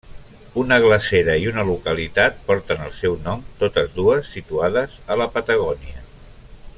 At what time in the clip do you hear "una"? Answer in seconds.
0.59-0.77, 1.49-1.65